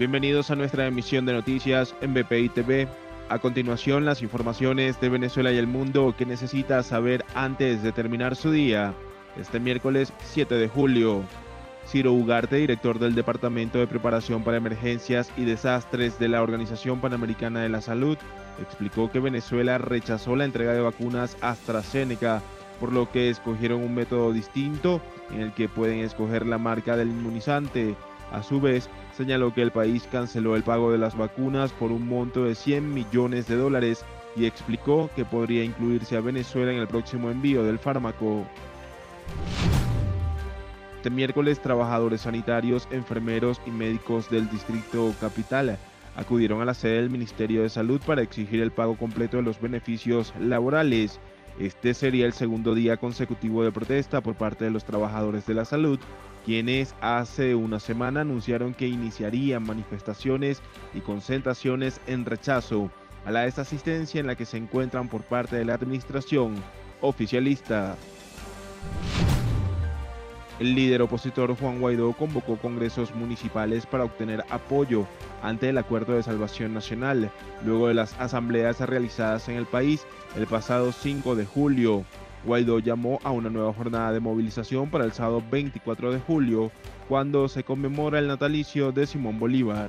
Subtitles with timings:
[0.00, 2.88] Bienvenidos a nuestra emisión de noticias en BPI TV.
[3.28, 8.34] A continuación, las informaciones de Venezuela y el mundo que necesita saber antes de terminar
[8.34, 8.94] su día.
[9.38, 11.22] Este miércoles 7 de julio.
[11.86, 17.60] Ciro Ugarte, director del Departamento de Preparación para Emergencias y Desastres de la Organización Panamericana
[17.60, 18.16] de la Salud,
[18.58, 22.40] explicó que Venezuela rechazó la entrega de vacunas AstraZeneca,
[22.80, 27.10] por lo que escogieron un método distinto en el que pueden escoger la marca del
[27.10, 27.96] inmunizante.
[28.32, 32.06] A su vez, señaló que el país canceló el pago de las vacunas por un
[32.06, 34.04] monto de 100 millones de dólares
[34.36, 38.46] y explicó que podría incluirse a Venezuela en el próximo envío del fármaco.
[40.96, 45.78] Este miércoles, trabajadores sanitarios, enfermeros y médicos del Distrito Capital
[46.14, 49.60] acudieron a la sede del Ministerio de Salud para exigir el pago completo de los
[49.60, 51.18] beneficios laborales.
[51.58, 55.64] Este sería el segundo día consecutivo de protesta por parte de los trabajadores de la
[55.64, 55.98] salud,
[56.44, 60.62] quienes hace una semana anunciaron que iniciarían manifestaciones
[60.94, 62.90] y concentraciones en rechazo
[63.26, 66.54] a la desasistencia en la que se encuentran por parte de la administración
[67.00, 67.96] oficialista.
[70.60, 75.06] El líder opositor Juan Guaidó convocó congresos municipales para obtener apoyo
[75.42, 77.30] ante el Acuerdo de Salvación Nacional,
[77.64, 80.04] luego de las asambleas realizadas en el país
[80.36, 82.04] el pasado 5 de julio.
[82.44, 86.70] Guaidó llamó a una nueva jornada de movilización para el sábado 24 de julio,
[87.08, 89.88] cuando se conmemora el natalicio de Simón Bolívar.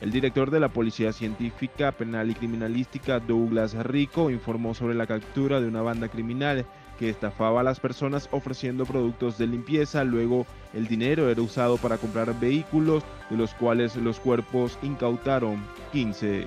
[0.00, 5.60] El director de la Policía Científica, Penal y Criminalística, Douglas Rico, informó sobre la captura
[5.60, 6.66] de una banda criminal
[6.98, 10.04] que estafaba a las personas ofreciendo productos de limpieza.
[10.04, 16.46] Luego el dinero era usado para comprar vehículos, de los cuales los cuerpos incautaron 15.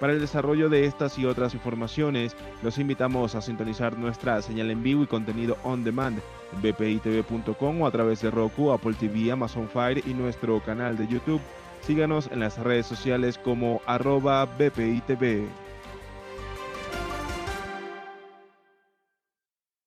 [0.00, 4.82] Para el desarrollo de estas y otras informaciones, los invitamos a sintonizar nuestra señal en
[4.82, 6.20] vivo y contenido on demand
[6.52, 11.08] en bpitv.com o a través de Roku, Apple TV, Amazon Fire y nuestro canal de
[11.08, 11.40] YouTube.
[11.80, 15.67] Síganos en las redes sociales como arroba bpitv.